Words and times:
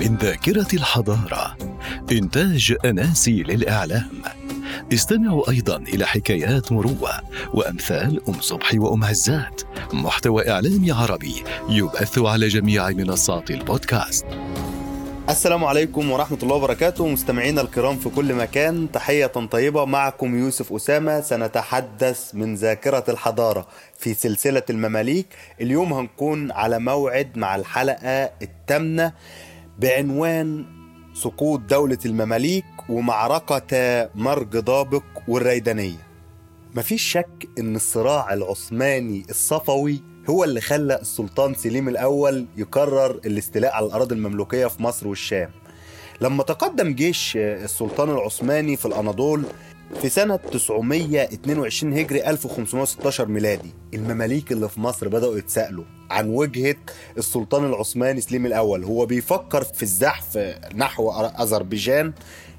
من 0.00 0.16
ذاكرة 0.16 0.66
الحضارة. 0.74 1.56
إنتاج 2.12 2.76
أناسي 2.84 3.42
للإعلام. 3.42 4.22
استمعوا 4.92 5.50
أيضا 5.50 5.76
إلى 5.76 6.06
حكايات 6.06 6.72
مروة 6.72 7.10
وأمثال 7.54 8.28
أم 8.28 8.40
صبحي 8.40 8.78
وأم 8.78 9.04
هزات 9.04 9.62
محتوى 9.92 10.50
إعلامي 10.50 10.92
عربي 10.92 11.34
يبث 11.68 12.18
على 12.18 12.48
جميع 12.48 12.88
منصات 12.88 13.50
البودكاست. 13.50 14.26
السلام 15.28 15.64
عليكم 15.64 16.10
ورحمة 16.10 16.38
الله 16.42 16.54
وبركاته. 16.54 17.06
مستمعينا 17.06 17.60
الكرام 17.60 17.96
في 17.96 18.08
كل 18.08 18.34
مكان 18.34 18.92
تحية 18.92 19.26
طيبة 19.26 19.84
معكم 19.84 20.38
يوسف 20.38 20.72
أسامة. 20.72 21.20
سنتحدث 21.20 22.34
من 22.34 22.54
ذاكرة 22.54 23.04
الحضارة 23.08 23.66
في 23.98 24.14
سلسلة 24.14 24.62
المماليك. 24.70 25.26
اليوم 25.60 25.92
هنكون 25.92 26.52
على 26.52 26.78
موعد 26.78 27.38
مع 27.38 27.56
الحلقة 27.56 28.30
الثامنة. 28.42 29.12
بعنوان 29.80 30.64
سقوط 31.14 31.60
دولة 31.60 31.98
المماليك 32.06 32.64
ومعركة 32.88 34.10
مرج 34.14 34.56
ضابق 34.56 35.02
والريدانية. 35.28 36.06
مفيش 36.74 37.02
شك 37.02 37.48
إن 37.58 37.76
الصراع 37.76 38.34
العثماني 38.34 39.24
الصفوي 39.30 40.02
هو 40.30 40.44
اللي 40.44 40.60
خلى 40.60 41.00
السلطان 41.00 41.54
سليم 41.54 41.88
الأول 41.88 42.46
يقرر 42.56 43.10
الاستيلاء 43.10 43.72
على 43.72 43.86
الأراضي 43.86 44.14
المملوكية 44.14 44.66
في 44.66 44.82
مصر 44.82 45.08
والشام. 45.08 45.50
لما 46.20 46.42
تقدم 46.42 46.94
جيش 46.94 47.36
السلطان 47.36 48.10
العثماني 48.10 48.76
في 48.76 48.86
الأناضول 48.86 49.44
في 49.94 50.08
سنة 50.08 50.36
922 50.36 51.92
هجري 51.98 52.30
1516 52.30 53.26
ميلادي 53.28 53.70
المماليك 53.94 54.52
اللي 54.52 54.68
في 54.68 54.80
مصر 54.80 55.08
بدأوا 55.08 55.38
يتسألوا 55.38 55.84
عن 56.10 56.28
وجهة 56.28 56.76
السلطان 57.18 57.64
العثماني 57.64 58.20
سليم 58.20 58.46
الأول. 58.46 58.84
هو 58.84 59.06
بيفكر 59.06 59.64
في 59.64 59.82
الزحف 59.82 60.38
نحو 60.74 61.10
أذربيجان 61.12 62.12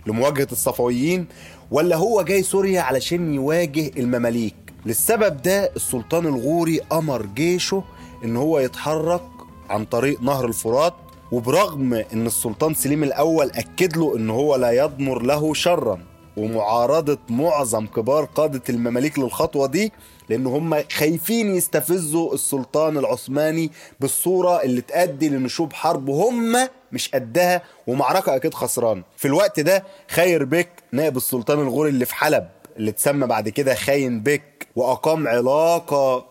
لمواجهة 0.07 0.48
الصفويين 0.52 1.26
ولا 1.71 1.96
هو 1.96 2.21
جاي 2.21 2.43
سوريا 2.43 2.82
علشان 2.82 3.34
يواجه 3.34 3.91
المماليك؟ 3.98 4.55
للسبب 4.85 5.41
ده 5.41 5.71
السلطان 5.76 6.26
الغوري 6.26 6.79
أمر 6.91 7.26
جيشه 7.26 7.84
إن 8.23 8.35
هو 8.38 8.60
يتحرك 8.60 9.23
عن 9.70 9.85
طريق 9.85 10.21
نهر 10.21 10.45
الفرات 10.45 10.93
وبرغم 11.32 11.93
إن 11.93 12.26
السلطان 12.27 12.73
سليم 12.73 13.04
الأول 13.04 13.51
أكد 13.51 13.98
له 13.98 14.16
إن 14.18 14.29
هو 14.29 14.55
لا 14.55 14.71
يضمر 14.71 15.21
له 15.21 15.54
شرا. 15.54 15.99
ومعارضة 16.37 17.18
معظم 17.29 17.85
كبار 17.87 18.26
قادة 18.26 18.62
المماليك 18.70 19.20
للخطوة 19.20 19.68
دي 19.68 19.91
لأن 20.29 20.46
هم 20.48 20.84
خايفين 20.91 21.55
يستفزوا 21.55 22.34
السلطان 22.34 22.98
العثماني 22.98 23.71
بالصورة 23.99 24.62
اللي 24.63 24.82
تأدي 24.82 25.29
لنشوب 25.29 25.73
حرب 25.73 26.10
هم 26.10 26.68
مش 26.91 27.10
قدها 27.10 27.62
ومعركة 27.88 28.35
أكيد 28.35 28.54
خسران. 28.54 29.04
في 29.18 29.26
الوقت 29.26 29.60
ده 29.60 29.84
خير 30.10 30.46
بك 30.46 30.70
نائب 30.91 31.18
السلطان 31.18 31.60
الغوري 31.60 31.90
اللي 31.90 32.05
في 32.05 32.15
حلب 32.15 32.48
اللي 32.77 32.91
اتسمى 32.91 33.27
بعد 33.27 33.49
كده 33.49 33.76
خاين 33.76 34.20
بك 34.21 34.68
وأقام 34.76 35.27
علاقة 35.27 36.26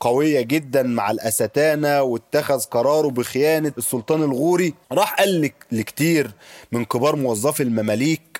قوية 0.00 0.40
جدا 0.40 0.82
مع 0.82 1.10
الأستانة 1.10 2.02
واتخذ 2.02 2.60
قراره 2.64 3.08
بخيانة 3.08 3.72
السلطان 3.78 4.22
الغوري. 4.22 4.74
راح 4.92 5.14
قال 5.14 5.40
لك 5.42 5.54
لكتير 5.72 6.30
من 6.72 6.84
كبار 6.84 7.16
موظفي 7.16 7.62
المماليك 7.62 8.33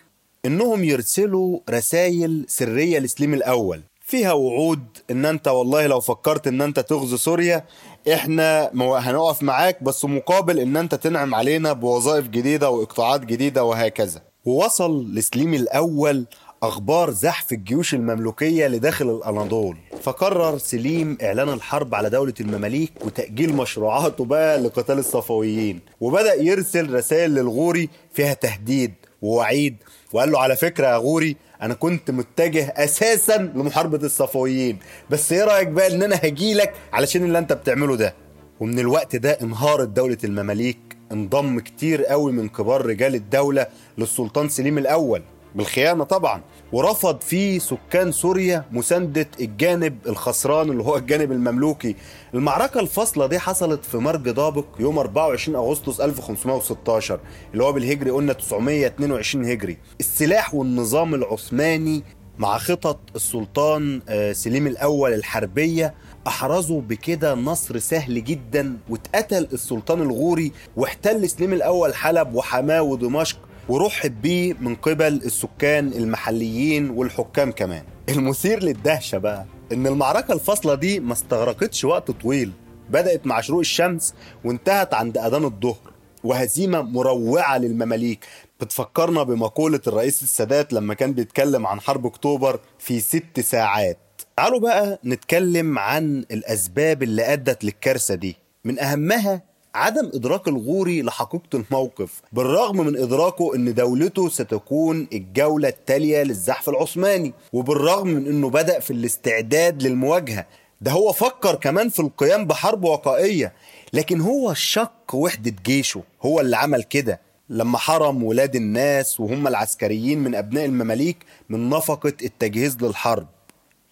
إنهم 0.47 0.85
يرسلوا 0.85 1.59
رسائل 1.71 2.45
سرية 2.49 2.99
لسليم 2.99 3.35
الأول. 3.35 3.81
فيها 4.01 4.33
وعود 4.33 4.85
إن 5.11 5.25
أنت 5.25 5.49
والله 5.49 5.87
لو 5.87 6.01
فكرت 6.01 6.47
إن 6.47 6.61
أنت 6.61 6.81
تغزو 6.81 7.17
سوريا 7.17 7.65
إحنا 8.13 8.71
هنقف 8.75 9.43
معاك 9.43 9.83
بس 9.83 10.05
مقابل 10.05 10.59
إن 10.59 10.77
أنت 10.77 10.95
تنعم 10.95 11.35
علينا 11.35 11.73
بوظائف 11.73 12.29
جديدة 12.29 12.71
وإقطاعات 12.71 13.21
جديدة 13.25 13.65
وهكذا. 13.65 14.23
ووصل 14.45 15.15
لسليم 15.15 15.55
الأول 15.55 16.27
أخبار 16.63 17.11
زحف 17.11 17.53
الجيوش 17.53 17.95
المملوكية 17.95 18.67
لداخل 18.67 19.11
الأناضول. 19.11 19.77
فقرر 20.03 20.59
سليم 20.59 21.19
إعلان 21.23 21.49
الحرب 21.49 21.95
على 21.95 22.11
دولة 22.11 22.35
المماليك 22.41 22.93
وتأجيل 23.05 23.55
مشروعاته 23.57 24.25
بقى 24.25 24.59
لقتال 24.59 24.99
الصفويين. 24.99 25.81
وبدأ 26.01 26.35
يرسل 26.35 26.95
رسائل 26.95 27.31
للغوري 27.35 27.89
فيها 28.13 28.35
تهديد. 28.35 28.95
ووعيد. 29.25 29.77
وقال 30.13 30.33
له 30.33 30.39
على 30.41 30.57
فكرة 30.57 30.87
يا 30.87 30.97
غوري 30.97 31.37
أنا 31.63 31.75
كنت 31.75 32.11
متجه 32.11 32.75
أساسا 32.77 33.37
لمحاربة 33.37 33.99
الصفويين. 33.99 34.79
بس 35.11 35.33
إيه 35.33 35.45
رأيك 35.45 35.69
بقى 35.69 35.95
إن 35.95 36.03
أنا 36.03 36.21
هجيلك 36.23 36.73
علشان 36.93 37.25
اللي 37.25 37.39
أنت 37.39 37.53
بتعمله 37.53 37.97
ده؟ 37.97 38.15
ومن 38.61 38.79
الوقت 38.79 39.17
ده 39.17 39.31
انهارت 39.43 39.89
دولة 39.89 40.19
المماليك 40.25 40.79
انضم 41.13 41.61
كتير 41.61 42.05
قوي 42.05 42.33
من 42.33 42.49
كبار 42.49 42.87
رجال 42.87 43.15
الدولة 43.15 43.67
للسلطان 43.99 44.49
سليم 44.49 44.79
الأول. 44.79 45.23
بالخيانة 45.55 46.05
طبعا. 46.05 46.43
ورفض 46.73 47.21
فيه 47.21 47.59
سكان 47.59 48.13
سوريا 48.13 48.65
مساندة 48.73 49.27
الجانب 49.41 49.99
الخسران 50.07 50.71
اللي 50.71 50.83
هو 50.83 50.97
الجانب 50.97 51.33
المملوكي. 51.33 51.97
المعركة 52.35 52.81
الفاصلة 52.81 53.27
دي 53.27 53.39
حصلت 53.39 53.85
في 53.85 53.97
مرج 53.97 54.29
ضابق 54.31 54.65
يوم 54.81 54.99
24 54.99 55.57
أغسطس 55.57 56.01
1516 56.01 57.21
اللي 57.53 57.65
هو 57.65 57.73
بالهجري 57.73 58.11
قلنا 58.11 58.33
922 58.33 59.45
هجري. 59.51 59.77
السلاح 60.01 60.55
والنظام 60.55 61.15
العثماني 61.15 62.03
مع 62.39 62.59
خطط 62.59 62.99
السلطان 63.17 64.01
سليم 64.33 64.67
الأول 64.67 65.13
الحربية 65.15 65.95
أحرزوا 66.27 66.81
بكده 66.81 67.35
نصر 67.35 67.79
سهل 67.79 68.25
جدا 68.25 68.77
واتقتل 68.89 69.49
السلطان 69.53 70.03
الغوري 70.03 70.53
واحتل 70.77 71.29
سليم 71.31 71.53
الأول 71.53 71.95
حلب 71.95 72.35
وحماة 72.35 72.83
ودمشق. 72.83 73.39
ورحب 73.69 74.23
بيه 74.23 74.55
من 74.61 74.75
قبل 74.75 75.07
السكان 75.15 75.89
المحليين 75.93 76.91
والحكام 76.91 77.53
كمان. 77.53 77.85
المثير 78.09 78.63
للدهشة 78.63 79.19
بقى 79.19 79.47
إن 79.73 79.87
المعركة 79.87 80.35
الفاصلة 80.35 80.75
دي 80.75 81.01
ما 81.01 81.13
استغرقتش 81.13 81.85
وقت 81.85 82.11
طويل. 82.11 82.53
بدأت 82.91 83.27
مع 83.27 83.41
شروق 83.41 83.61
الشمس 83.61 84.15
وانتهت 84.45 84.95
عند 84.95 85.19
أذان 85.19 85.45
الظهر. 85.45 85.93
وهزيمة 86.25 86.83
مروعة 86.83 87.59
للمماليك. 87.59 88.27
بتفكرنا 88.61 89.23
بمقولة 89.23 89.81
الرئيس 89.87 90.23
السادات 90.23 90.73
لما 90.73 90.95
كان 90.95 91.13
بيتكلم 91.13 91.67
عن 91.67 91.81
حرب 91.81 92.07
أكتوبر 92.07 92.61
في 92.79 93.01
ست 93.01 93.41
ساعات. 93.41 93.99
تعالوا 94.37 94.61
بقى 94.61 95.01
نتكلم 95.05 95.79
عن 95.79 96.25
الأسباب 96.31 97.03
اللي 97.03 97.33
أدت 97.33 97.65
للكارثة 97.65 98.15
دي. 98.15 98.37
من 98.65 98.79
أهمها 98.79 99.43
عدم 99.75 100.11
إدراك 100.15 100.49
الغوري 100.49 101.03
لحقيقة 101.03 101.43
الموقف 101.55 102.23
بالرغم 102.33 102.77
من 102.87 102.97
إدراكه 102.97 103.55
أن 103.55 103.75
دولته 103.75 104.29
ستكون 104.29 105.09
الجولة 105.13 105.69
التالية 105.69 106.23
للزحف 106.23 106.69
العثماني 106.69 107.33
وبالرغم 107.53 108.09
من 108.09 108.27
أنه 108.27 108.51
بدأ 108.51 108.81
في 108.81 108.91
الاستعداد 108.91 109.83
للمواجهة. 109.83 110.47
ده 110.81 110.91
هو 110.91 111.13
فكر 111.13 111.55
كمان 111.55 111.89
في 111.89 112.01
القيام 112.01 112.45
بحرب 112.47 112.85
وقائية 112.85 113.53
لكن 113.93 114.21
هو 114.21 114.55
شق 114.55 115.15
وحدة 115.15 115.55
جيشه 115.65 116.03
هو 116.23 116.41
اللي 116.41 116.57
عمل 116.57 116.83
كده. 116.83 117.21
لما 117.49 117.79
حرم 117.79 118.23
ولاد 118.25 118.57
الناس 118.57 119.21
وهم 119.21 119.47
العسكريين 119.49 120.19
من 120.19 120.35
أبناء 120.35 120.65
المماليك 120.65 121.17
من 121.49 121.69
نفقة 121.69 122.13
التجهيز 122.23 122.77
للحرب. 122.83 123.27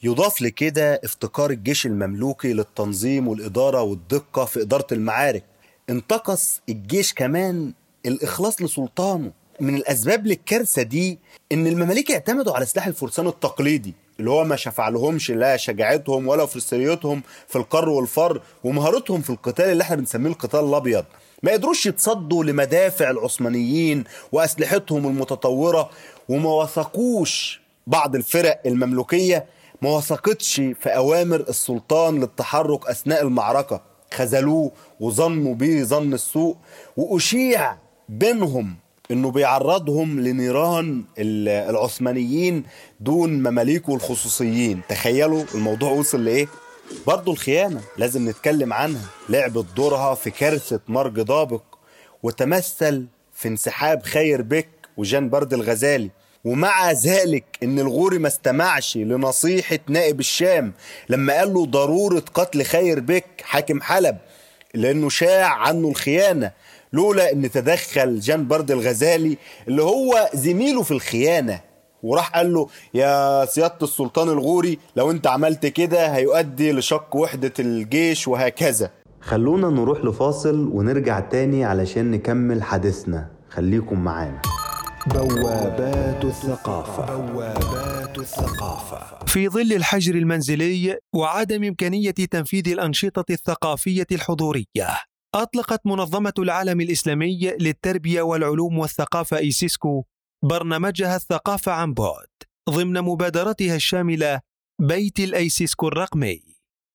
يضاف 0.03 0.43
لكده 0.43 1.01
افتقار 1.05 1.51
الجيش 1.51 1.87
المملوكي 1.87 2.53
للتنظيم 2.53 3.29
والإدارة 3.29 3.83
والدقة 3.83 4.45
في 4.45 4.63
إدارة 4.63 4.87
المعارك. 4.93 5.45
انتقص 5.91 6.61
الجيش 6.69 7.15
كمان 7.15 7.73
الإخلاص 8.07 8.63
لسلطانه. 8.63 9.31
من 9.61 9.75
الأسباب 9.77 10.27
للكارثة 10.27 10.83
دي 10.83 11.19
إن 11.53 11.67
المماليك 11.67 12.11
اعتمدوا 12.11 12.55
على 12.55 12.67
سلاح 12.67 12.87
الفرسان 12.87 13.27
التقليدي 13.27 13.95
اللي 14.21 14.31
هو 14.31 14.45
ما 14.45 14.57
شفع 14.57 14.89
لهمش 14.89 15.31
لا 15.31 15.57
شجاعتهم 15.57 16.29
ولا 16.29 16.47
فرسانيتهم 16.47 17.23
في 17.49 17.57
القر 17.57 17.89
والفر 17.89 18.43
ومهارتهم 18.65 19.21
في 19.23 19.31
القتال 19.31 19.65
اللي 19.65 19.83
إحنا 19.83 19.97
بنسميه 19.97 20.31
القتال 20.31 20.61
الأبيض. 20.61 21.05
ما 21.43 21.53
قدروش 21.53 21.87
يتصدوا 21.87 22.45
لمدافع 22.45 23.11
العثمانيين 23.11 24.05
وأسلحتهم 24.33 25.07
المتطورة 25.07 25.91
وما 26.29 26.51
وثقوش 26.51 27.61
بعض 27.87 28.15
الفرق 28.17 28.61
المملوكية 28.67 29.47
ما 29.83 29.91
وثقتش 29.97 30.55
في 30.55 30.89
أوامر 30.97 31.41
السلطان 31.41 32.21
للتحرك 32.21 32.87
أثناء 32.87 33.23
المعركة. 33.23 33.92
خذلوه 34.13 34.73
وظنوا 35.01 35.55
بيه 35.55 35.83
ظن 35.85 36.13
السوء 36.15 36.57
وأشيع 36.97 37.77
بينهم 38.09 38.77
إنه 39.11 39.31
بيعرضهم 39.31 40.21
لنيران 40.21 41.05
العثمانيين 41.19 42.65
دون 43.01 43.43
مماليكه 43.43 43.95
الخصوصيين. 43.95 44.81
تخيلوا 44.89 45.45
الموضوع 45.55 45.91
وصل 45.91 46.25
لإيه؟ 46.25 46.49
برضه 47.07 47.33
الخيانة 47.33 47.81
لازم 47.99 48.29
نتكلم 48.29 48.73
عنها. 48.73 49.07
لعبت 49.29 49.67
دورها 49.77 50.15
في 50.15 50.31
كارثة 50.31 50.81
مرج 50.89 51.21
ضابق 51.21 51.63
وتمثل 52.23 53.07
في 53.35 53.49
انسحاب 53.49 54.03
خير 54.03 54.43
بك 54.43 54.69
وجان 54.97 55.31
برد 55.31 55.55
الغزالي. 55.55 56.11
ومع 56.45 56.93
ذلك 56.93 57.45
إن 57.63 57.79
الغوري 57.79 58.19
ما 58.19 58.29
استمعش 58.29 58.97
لنصيحة 58.97 59.79
نائب 59.89 60.21
الشام 60.21 60.73
لما 61.09 61.33
قال 61.39 61.55
له 61.55 61.67
ضرورة 61.67 62.23
قتل 62.35 62.63
خير 62.63 63.01
بك 63.01 63.25
حاكم 63.43 63.81
حلب 63.81 64.17
لأنه 64.75 65.09
شاع 65.09 65.55
عنه 65.55 65.89
الخيانة 65.89 66.51
لولا 66.93 67.33
إن 67.33 67.51
تدخل 67.51 68.21
جان 68.21 68.49
برد 68.49 68.71
الغزالي 68.71 69.39
اللي 69.69 69.83
هو 69.83 70.31
زميله 70.35 70.83
في 70.83 70.91
الخيانة. 70.91 71.61
وراح 72.03 72.31
قال 72.31 72.55
له 72.55 72.69
يا 72.95 73.45
سيادة 73.45 73.79
السلطان 73.83 74.29
الغوري 74.29 74.79
لو 74.97 75.11
أنت 75.11 75.27
عملت 75.27 75.67
كده 75.67 76.07
هيؤدي 76.07 76.73
لشق 76.73 77.17
وحدة 77.17 77.53
الجيش 77.59 78.29
وهكذا. 78.29 78.91
خلونا 79.21 79.71
نروح 79.71 80.05
لفاصل 80.05 80.71
ونرجع 80.73 81.21
تاني 81.21 81.65
علشان 81.65 82.11
نكمل 82.11 82.63
حديثنا. 82.63 83.31
خليكم 83.51 83.99
معانا. 84.05 84.43
بوابات 85.07 86.25
الثقافة. 86.25 87.17
بوابات 87.17 88.19
الثقافة. 88.19 89.27
في 89.27 89.49
ظل 89.49 89.73
الحجر 89.73 90.15
المنزلي 90.15 90.99
وعدم 91.15 91.65
إمكانية 91.65 92.11
تنفيذ 92.11 92.69
الأنشطة 92.69 93.25
الثقافية 93.31 94.07
الحضورية 94.13 94.99
أطلقت 95.35 95.87
منظمة 95.87 96.33
العالم 96.39 96.81
الإسلامي 96.81 97.39
للتربية 97.61 98.23
والعلوم 98.23 98.79
والثقافة 98.79 99.39
إيسيسكو 99.39 100.05
برنامجها 100.45 101.17
الثقافة 101.17 101.73
عن 101.73 101.95
بعد 101.95 102.29
ضمن 102.71 103.01
مبادرتها 103.01 103.77
الشاملة 103.77 104.41
بيت 104.81 105.21
الأيسيسكو 105.21 105.89
الرقمي. 105.89 106.43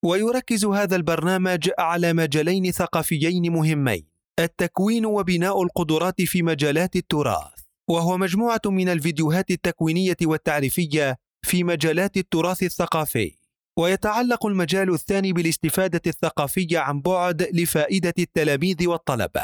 ويركز 0.05 0.65
هذا 0.65 0.95
البرنامج 0.95 1.69
على 1.79 2.13
مجالين 2.13 2.71
ثقافيين 2.71 3.51
مهمين 3.51 4.07
التكوين 4.39 5.05
وبناء 5.05 5.63
القدرات 5.63 6.21
في 6.21 6.43
مجالات 6.43 6.95
التراث. 6.95 7.56
وهو 7.89 8.17
مجموعة 8.17 8.61
من 8.65 8.89
الفيديوهات 8.89 9.51
التكوينية 9.51 10.17
والتعريفية 10.23 11.17
في 11.45 11.63
مجالات 11.63 12.17
التراث 12.17 12.63
الثقافي. 12.63 13.35
ويتعلق 13.79 14.45
المجال 14.45 14.93
الثاني 14.93 15.33
بالاستفادة 15.33 16.01
الثقافية 16.07 16.79
عن 16.79 17.01
بعد 17.01 17.41
لفائدة 17.53 18.13
التلاميذ 18.19 18.87
والطلبة. 18.87 19.43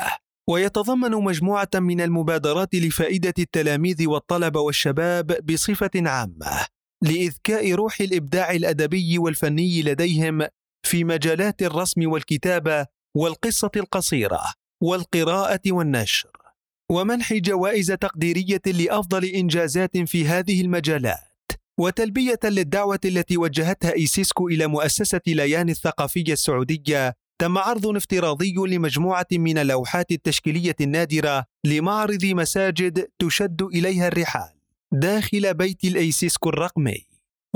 ويتضمن 0.50 1.12
مجموعة 1.12 1.70
من 1.76 2.02
المبادرات 2.02 2.76
لفائدة 2.76 3.34
التلاميذ 3.40 4.08
والطلبة 4.08 4.60
والشباب 4.60 5.46
بصفة 5.46 5.92
عامة 5.96 6.66
لإذكاء 7.04 7.72
روح 7.72 8.02
الإبداع 8.02 8.52
الأدبي 8.52 9.18
والفني 9.18 9.82
لديهم 9.82 10.48
في 10.86 11.04
مجالات 11.04 11.62
الرسم 11.62 12.12
والكتابة 12.12 12.86
والقصة 13.16 13.72
القصيرة 13.76 14.42
والقراءة 14.82 15.62
والنشر. 15.68 16.43
ومنح 16.92 17.34
جوائز 17.34 17.88
تقديرية 17.88 18.62
لأفضل 18.66 19.26
إنجازات 19.26 19.98
في 19.98 20.26
هذه 20.26 20.62
المجالات. 20.62 21.52
وتلبية 21.78 22.40
للدعوة 22.44 23.00
التي 23.06 23.38
وجهتها 23.38 23.94
إيسيسكو 23.94 24.48
إلى 24.48 24.68
مؤسسة 24.68 25.22
ليان 25.28 25.70
الثقافية 25.70 26.34
السعودية 26.34 27.16
تم 27.40 27.58
عرض 27.58 27.88
افتراضي 27.88 28.54
لمجموعة 28.54 29.28
من 29.32 29.58
اللوحات 29.58 30.12
التشكيلية 30.12 30.76
النادرة 30.82 31.46
لمعرض 31.66 32.26
مساجد 32.26 33.08
تشد 33.20 33.62
إليها 33.62 34.08
الرحال 34.08 34.54
داخل 34.92 35.54
بيت 35.54 35.84
الإيسيسكو 35.84 36.50
الرقمي. 36.50 37.06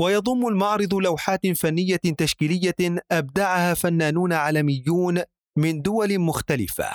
ويضم 0.00 0.46
المعرض 0.46 0.94
لوحات 0.94 1.46
فنية 1.46 1.96
تشكيلية 1.96 2.74
أبدعها 3.12 3.74
فنانون 3.74 4.32
عالميون 4.32 5.22
من 5.56 5.82
دول 5.82 6.18
مختلفة. 6.18 6.90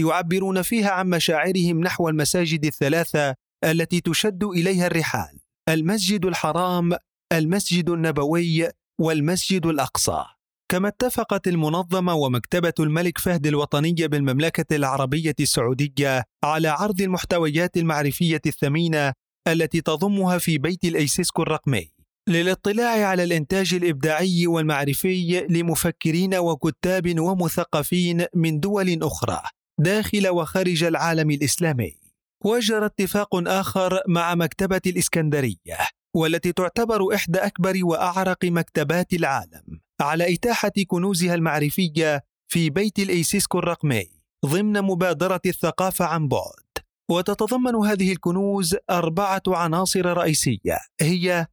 يعبرون 0.00 0.62
فيها 0.62 0.90
عن 0.90 1.10
مشاعرهم 1.10 1.80
نحو 1.80 2.08
المساجد 2.08 2.64
الثلاثة 2.64 3.34
التي 3.64 4.00
تشد 4.00 4.44
إليها 4.44 4.86
الرحال 4.86 5.38
المسجد 5.68 6.24
الحرام 6.24 6.92
المسجد 7.32 7.90
النبوي 7.90 8.68
والمسجد 9.00 9.66
الأقصى. 9.66 10.24
كما 10.68 10.88
اتفقت 10.88 11.48
المنظمة 11.48 12.14
ومكتبة 12.14 12.72
الملك 12.80 13.18
فهد 13.18 13.46
الوطنيه 13.46 14.06
بالمملكة 14.06 14.76
العربية 14.76 15.34
السعودية 15.40 16.24
على 16.44 16.68
عرض 16.68 17.00
المحتويات 17.00 17.76
المعرفية 17.76 18.40
الثمينة 18.46 19.12
التي 19.48 19.80
تضمها 19.80 20.38
في 20.38 20.58
بيت 20.58 20.84
الأيسيسكو 20.84 21.42
الرقمي. 21.42 21.92
للاطلاع 22.28 23.06
على 23.06 23.24
الإنتاج 23.24 23.74
الإبداعي 23.74 24.46
والمعرفي 24.46 25.46
لمفكرين 25.50 26.34
وكتاب 26.34 27.20
ومثقفين 27.20 28.24
من 28.34 28.60
دول 28.60 29.02
أخرى. 29.02 29.42
داخل 29.80 30.28
وخارج 30.28 30.84
العالم 30.84 31.30
الإسلامي 31.30 31.98
وجرى 32.44 32.86
اتفاق 32.86 33.48
آخر 33.48 34.00
مع 34.08 34.34
مكتبة 34.34 34.80
الإسكندرية 34.86 35.78
والتي 36.16 36.52
تعتبر 36.52 37.14
إحدى 37.14 37.38
أكبر 37.38 37.80
وأعرق 37.82 38.44
مكتبات 38.44 39.12
العالم 39.12 39.80
على 40.00 40.34
إتاحة 40.34 40.72
كنوزها 40.86 41.34
المعرفية 41.34 42.24
في 42.52 42.70
بيت 42.70 42.98
الأيسيسكو 42.98 43.58
الرقمي 43.58 44.08
ضمن 44.46 44.82
مبادرة 44.82 45.40
الثقافة 45.46 46.04
عن 46.04 46.28
بعد. 46.28 46.72
وتتضمن 47.10 47.74
هذه 47.74 48.12
الكنوز 48.12 48.76
أربعة 48.90 49.42
عناصر 49.48 50.06
رئيسية 50.06 50.78
هي 51.00 51.46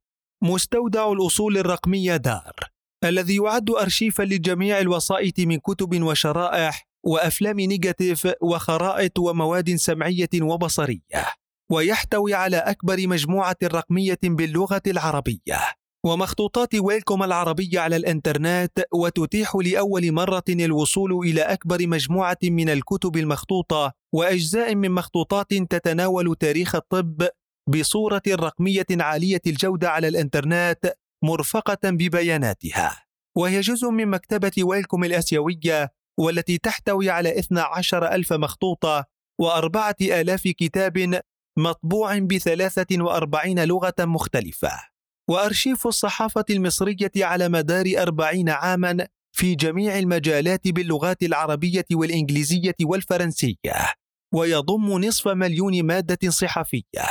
مستودع 0.44 1.12
الأصول 1.12 1.58
الرقمية 1.58 2.16
دار 2.16 2.56
الذي 3.04 3.36
يعد 3.36 3.70
ارشيفا 3.70 4.24
لجميع 4.24 4.80
الوسائط 4.80 5.40
من 5.40 5.58
كتب 5.58 6.04
وشرائح 6.04 6.89
وأفلام 7.04 7.60
نيجاتيف 7.60 8.28
وخرائط 8.42 9.20
ومواد 9.20 9.76
سمعية 9.76 10.30
وبصرية 10.42 11.26
ويحتوي 11.72 12.34
على 12.34 12.58
أكبر 12.58 13.08
مجموعة 13.08 13.58
رقمية 13.64 14.20
باللغة 14.24 14.82
العربية 14.88 15.60
ومخطوطات 16.06 16.76
ويلكوم 16.76 17.24
العربية 17.24 17.80
على 17.80 17.96
الإنترنت 17.96 18.84
وتتيح 18.94 19.56
لأول 19.56 20.12
مرة 20.12 20.44
الوصول 20.50 21.28
إلى 21.28 21.42
أكبر 21.42 21.88
مجموعة 21.88 22.38
من 22.44 22.70
الكتب 22.70 23.18
المخطوطة 23.18 23.94
وأجزاء 24.14 24.76
من 24.76 24.92
مخطوطات 24.92 25.54
تتناول 25.54 26.36
تاريخ 26.36 26.76
الطب 26.76 27.28
بصورة 27.68 28.22
رقمية 28.30 28.86
عالية 28.92 29.42
الجودة 29.48 29.90
على 29.90 30.08
الإنترنت 30.08 30.94
مرفقة 31.24 31.90
ببياناتها. 31.90 33.04
وهي 33.38 33.60
جزء 33.60 33.90
من 33.90 34.08
مكتبة 34.08 34.52
ويلكوم 34.64 35.04
الآسيوية 35.04 35.92
والتي 36.20 36.58
تحتوي 36.58 37.10
على 37.10 37.40
12 37.40 38.12
ألف 38.12 38.34
مخطوطة 38.34 39.06
وأربعة 39.42 39.96
آلاف 40.02 40.44
كتاب 40.44 41.22
مطبوع 41.58 42.20
بثلاثة 42.20 43.04
وأربعين 43.04 43.64
لغة 43.64 43.94
مختلفة. 44.00 44.72
وأرشيف 45.30 45.88
الصحافة 45.88 46.46
المصرية 46.50 47.12
على 47.18 47.50
مدار 47.50 47.86
أربعين 47.98 48.50
عاما 48.50 49.08
في 49.36 49.56
جميع 49.56 50.00
المجالات 50.00 50.68
باللغات 50.68 51.24
العربية 51.24 51.86
والإنجليزية 51.92 52.76
والفرنسية 52.84 53.94
ويضم 54.34 55.04
نصف 55.04 55.28
مليون 55.28 55.84
مادة 55.84 56.30
صحفية. 56.30 57.10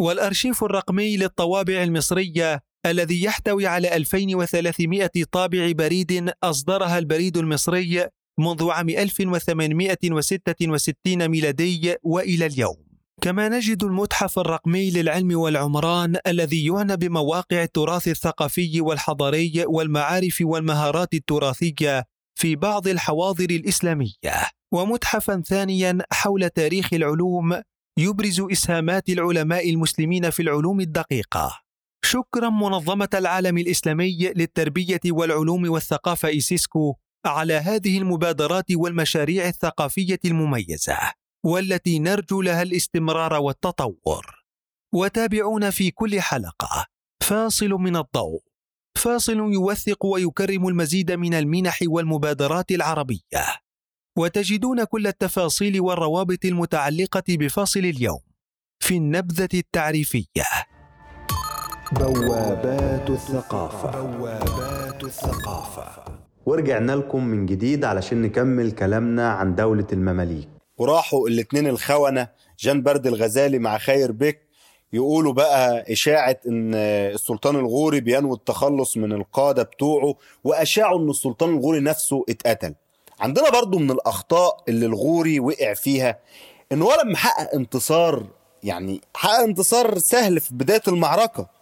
والأرشيف 0.00 0.64
الرقمي 0.64 1.16
للطوابع 1.16 1.82
المصرية 1.82 2.62
الذي 2.86 3.24
يحتوي 3.24 3.66
على 3.66 3.96
2300 3.96 5.10
طابع 5.32 5.72
بريد 5.72 6.30
أصدرها 6.42 6.98
البريد 6.98 7.36
المصري 7.36 8.08
منذ 8.38 8.70
عام 8.70 8.88
1866 8.88 11.28
ميلادي 11.28 11.94
وإلى 12.02 12.46
اليوم. 12.46 12.76
كما 13.22 13.48
نجد 13.48 13.84
المتحف 13.84 14.38
الرقمي 14.38 14.90
للعلم 14.90 15.38
والعمران 15.38 16.16
الذي 16.26 16.66
يعنى 16.66 16.96
بمواقع 16.96 17.62
التراث 17.62 18.08
الثقافي 18.08 18.80
والحضاري 18.80 19.64
والمعارف 19.66 20.38
والمهارات 20.40 21.14
التراثية 21.14 22.04
في 22.38 22.56
بعض 22.56 22.88
الحواضر 22.88 23.50
الإسلامية، 23.50 24.48
ومتحفا 24.72 25.42
ثانيا 25.46 25.98
حول 26.12 26.50
تاريخ 26.50 26.94
العلوم 26.94 27.62
يبرز 27.98 28.40
إسهامات 28.40 29.08
العلماء 29.08 29.70
المسلمين 29.70 30.30
في 30.30 30.42
العلوم 30.42 30.80
الدقيقة. 30.80 31.60
شكرا 32.04 32.50
منظمة 32.50 33.08
العالم 33.14 33.58
الإسلامي 33.58 34.32
للتربية 34.36 35.00
والعلوم 35.06 35.70
والثقافة 35.70 36.28
إيسيسكو 36.28 36.94
على 37.26 37.54
هذه 37.54 37.98
المبادرات 37.98 38.72
والمشاريع 38.72 39.48
الثقافية 39.48 40.18
المميزة 40.24 40.98
والتي 41.44 41.98
نرجو 41.98 42.42
لها 42.42 42.62
الاستمرار 42.62 43.34
والتطور. 43.34 44.44
وتابعونا 44.94 45.70
في 45.70 45.90
كل 45.90 46.20
حلقة. 46.20 46.86
فاصل 47.22 47.68
من 47.68 47.96
الضوء. 47.96 48.42
فاصل 48.98 49.36
يوثق 49.36 50.06
ويكرم 50.06 50.68
المزيد 50.68 51.12
من 51.12 51.34
المنح 51.34 51.78
والمبادرات 51.86 52.70
العربية. 52.70 53.44
وتجدون 54.18 54.84
كل 54.84 55.06
التفاصيل 55.06 55.80
والروابط 55.80 56.44
المتعلقة 56.44 57.24
بفاصل 57.28 57.80
اليوم 57.80 58.20
في 58.80 58.96
النبذة 58.96 59.48
التعريفية. 59.54 60.44
بوابات 61.92 63.10
الثقافة. 63.10 64.00
بوابات 64.02 65.04
الثقافة. 65.04 66.15
ورجعنا 66.46 66.92
لكم 66.92 67.24
من 67.24 67.46
جديد 67.46 67.84
علشان 67.84 68.22
نكمل 68.22 68.72
كلامنا 68.72 69.28
عن 69.30 69.54
دولة 69.54 69.86
المماليك. 69.92 70.48
وراحوا 70.78 71.28
الاتنين 71.28 71.66
الخونة 71.66 72.28
جان 72.58 72.82
برد 72.82 73.06
الغزالي 73.06 73.58
مع 73.58 73.78
خير 73.78 74.12
بك 74.12 74.40
يقولوا 74.92 75.32
بقى 75.32 75.92
إشاعة 75.92 76.36
إن 76.48 76.74
السلطان 76.74 77.56
الغوري 77.56 78.00
بينوي 78.00 78.36
التخلص 78.36 78.96
من 78.96 79.12
القادة 79.12 79.62
بتوعه 79.62 80.14
وأشاعوا 80.44 80.98
إن 80.98 81.10
السلطان 81.10 81.50
الغوري 81.54 81.80
نفسه 81.80 82.24
اتقتل. 82.28 82.74
عندنا 83.20 83.50
برضو 83.50 83.78
من 83.78 83.90
الأخطاء 83.90 84.56
اللي 84.68 84.86
الغوري 84.86 85.40
وقع 85.40 85.74
فيها 85.74 86.18
إن 86.72 86.82
هو 86.82 86.92
لما 87.04 87.16
حقق 87.16 87.54
انتصار 87.54 88.26
يعني 88.62 89.00
حقق 89.14 89.40
انتصار 89.40 89.98
سهل 89.98 90.40
في 90.40 90.54
بداية 90.54 90.82
المعركة. 90.88 91.55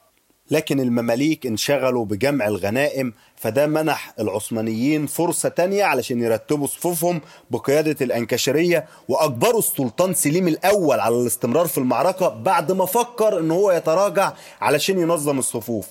لكن 0.51 0.81
المماليك 0.81 1.47
انشغلوا 1.47 2.05
بجمع 2.05 2.47
الغنائم 2.47 3.13
فده 3.37 3.67
منح 3.67 4.15
العثمانيين 4.21 5.07
فرصة 5.07 5.49
تانية 5.49 5.85
علشان 5.85 6.21
يرتبوا 6.23 6.67
صفوفهم 6.67 7.21
بقيادة 7.51 7.97
الأنكشرية 8.05 8.87
وأجبروا 9.09 9.59
السلطان 9.59 10.15
سليم 10.15 10.49
الأول 10.49 11.01
على 11.01 11.15
الاستمرار 11.21 11.67
في 11.67 11.79
المعركة 11.79 12.29
بعد 12.29 12.73
ما 12.73 12.87
فكر 12.87 13.41
إن 13.41 13.51
هو 13.51 13.73
يتراجع 13.73 14.33
علشان 14.61 14.99
ينظم 14.99 15.39
الصفوف. 15.39 15.87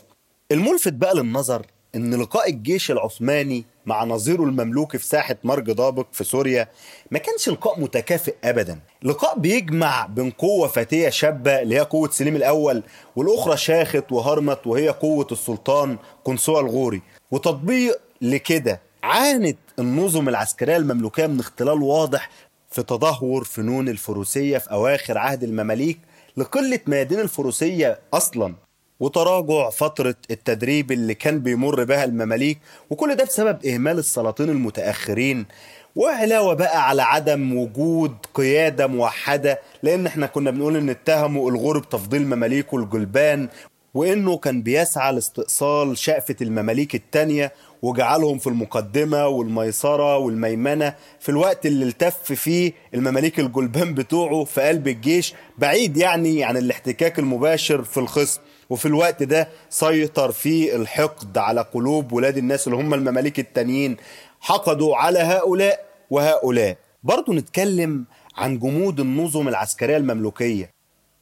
الملفت 0.52 0.94
بقى 0.94 1.16
للنظر 1.16 1.66
إن 1.96 2.22
لقاء 2.22 2.50
الجيش 2.50 2.92
العثماني 2.92 3.66
مع 3.86 4.04
نظيره 4.04 4.44
المملوكي 4.44 4.98
في 4.98 5.06
ساحة 5.06 5.36
مرج 5.44 5.72
ضابق 5.72 6.06
في 6.12 6.24
سوريا 6.24 6.68
ما 7.12 7.20
كانش 7.20 7.50
لقاء 7.50 7.80
متكافئ 7.80 8.36
أبدا. 8.44 8.80
لقاء 9.04 9.40
بيجمع 9.40 10.06
بين 10.06 10.32
قوة 10.32 10.68
فتية 10.68 11.10
شابة 11.10 11.62
اللي 11.62 11.76
هي 11.76 11.80
قوة 11.80 12.10
سليم 12.10 12.36
الأول 12.36 12.84
والأخرى 13.16 13.58
شاخت 13.58 14.12
وهرمت 14.12 14.68
وهي 14.68 14.90
قوة 14.90 15.28
السلطان 15.32 15.98
قنصوة 16.24 16.60
الغوري. 16.60 17.02
وتطبيق 17.32 18.00
لكده 18.22 18.82
عانت 19.04 19.58
النظم 19.80 20.30
العسكرية 20.30 20.78
المملوكية 20.78 21.28
من 21.28 21.40
اختلال 21.40 21.82
واضح 21.82 22.30
في 22.72 22.84
تدهور 22.84 23.44
فنون 23.44 23.90
الفروسية 23.90 24.58
في 24.58 24.72
أواخر 24.72 25.18
عهد 25.18 25.44
المماليك 25.44 26.00
لقلة 26.38 26.80
ميادين 26.88 27.20
الفروسية 27.20 28.00
أصلا. 28.14 28.56
وتراجع 29.00 29.70
فترة 29.70 30.16
التدريب 30.32 30.92
اللي 30.92 31.14
كان 31.14 31.40
بيمر 31.40 31.84
بها 31.84 32.04
المماليك 32.04 32.60
وكل 32.90 33.16
ده 33.16 33.24
بسبب 33.24 33.66
إهمال 33.66 33.98
السلاطين 34.00 34.50
المتأخرين. 34.50 35.46
وعلاوة 35.96 36.54
بقى 36.54 36.90
على 36.90 37.02
عدم 37.02 37.58
وجود 37.58 38.16
قيادة 38.34 38.88
موحدة 38.88 39.60
لأن 39.84 40.06
إحنا 40.08 40.26
كنا 40.26 40.52
بنقول 40.52 40.76
إن 40.78 40.90
اتهموا 40.90 41.52
الغور 41.52 41.80
بتفضيل 41.80 42.28
مماليكه 42.28 42.78
الجلبان 42.78 43.50
وإنه 43.94 44.38
كان 44.38 44.62
بيسعى 44.62 45.14
لاستئصال 45.14 45.98
شقفة 45.98 46.36
المماليك 46.42 46.96
التانية 46.96 47.54
وجعلهم 47.82 48.38
في 48.38 48.48
المقدمة 48.48 49.28
والميسرة 49.28 50.18
والميمنة 50.18 50.96
في 51.20 51.30
الوقت 51.30 51.66
اللي 51.66 51.86
التف 51.86 52.32
فيه 52.34 52.74
المماليك 52.94 53.40
الجلبان 53.40 53.94
بتوعه 53.94 54.44
في 54.44 54.62
قلب 54.62 54.88
الجيش 54.88 55.34
بعيد 55.58 55.98
يعني 55.98 56.44
عن 56.44 56.58
الاحتكاك 56.58 57.20
المباشر 57.20 57.84
في 57.84 57.98
الخصم. 57.98 58.42
وفي 58.70 58.86
الوقت 58.86 59.24
ده 59.24 59.48
سيطر 59.70 60.32
فيه 60.32 60.76
الحقد 60.76 61.38
على 61.38 61.62
قلوب 61.62 62.12
ولاد 62.12 62.38
الناس 62.38 62.68
اللي 62.68 62.78
هم 62.78 62.94
المماليك 62.94 63.40
التانيين. 63.40 63.98
حقدوا 64.42 64.96
على 64.96 65.20
هؤلاء 65.20 65.86
وهؤلاء. 66.10 66.78
برضو 67.04 67.34
نتكلم 67.34 68.06
عن 68.38 68.60
جمود 68.60 69.00
النظم 69.00 69.48
العسكرية 69.48 69.98
المملوكية. 69.98 70.70